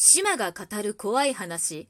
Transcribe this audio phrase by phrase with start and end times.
[0.00, 1.88] 島が語る怖い話。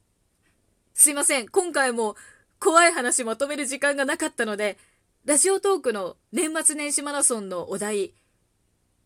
[0.95, 2.17] すいません、今回も
[2.59, 4.79] 怖い話まとめる時間がなかったので、
[5.27, 8.15] ラジオトークの年末年始マラソンのお題、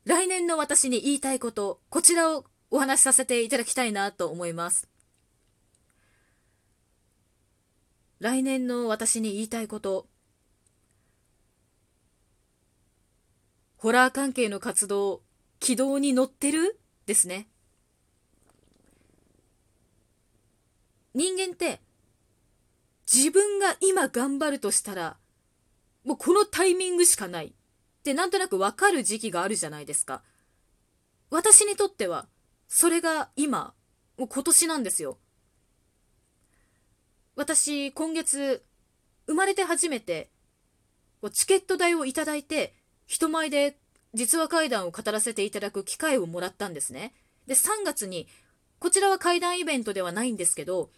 [0.05, 4.89] 来年の私に言いたいこと、こちらをお話しさせていただきたいなと思います。
[8.21, 10.07] 来年の私に言いたいこと、
[13.79, 15.23] ホラー関係の活動、
[15.59, 16.79] 軌道に乗ってる？
[17.07, 17.49] ですね。
[21.15, 21.81] 人間って
[23.13, 25.17] 自分が今頑張るとしたら
[26.05, 27.53] もうこのタイミングしかないっ
[28.03, 30.23] てなんとなくわかる時期があるじゃないですか。
[31.31, 32.27] 私にとっては
[32.69, 33.75] それが今、
[34.19, 35.19] もう今年なんですよ。
[37.37, 38.65] 私今月
[39.27, 40.31] 生まれて初めて
[41.33, 42.75] チケット代をいただいて
[43.07, 43.79] 人前で
[44.15, 47.15] 実話怪談を語らせていただく機会をもらったんですね。
[47.47, 48.27] で、3月に
[48.79, 50.91] こちらは怪談イベントではないんですけど、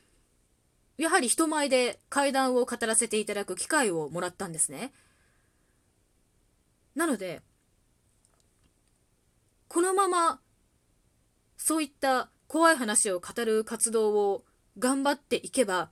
[0.96, 4.92] やはり人前で怪談を語らせていただく機会をもらったんですね。
[6.94, 7.42] なので、
[9.68, 10.40] このまま、
[11.56, 14.44] そういった怖い話を語る活動を
[14.78, 15.90] 頑張っていけば、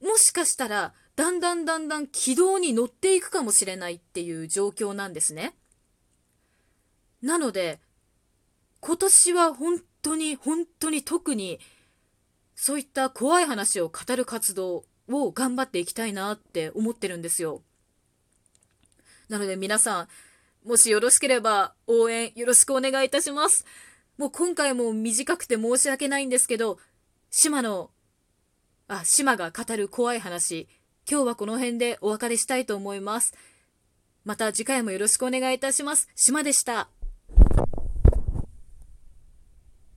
[0.00, 5.56] もしかしたら、だんだんだんだん軌道に乗っていくかもしれないっていう状況なんですね。
[7.22, 7.80] なので、
[8.80, 11.58] 今年は本当に本当に特に
[12.56, 17.62] そういった怖い話を語る活動を頑張っていきたいなって思ってるんですよ。
[19.28, 20.08] なので皆さん、
[20.68, 23.64] もしよろしければ応援よろしくお願いいたします。
[24.16, 26.78] もう今回も短くて申し訳ないんですけど、
[27.30, 27.90] 島の、
[28.88, 30.68] あ、島が語る怖い話、
[31.10, 33.34] 今日はこの辺でお別れしたいと思います。
[34.24, 36.08] また次回もよろしくお願いいたします。
[36.14, 36.88] 島でした。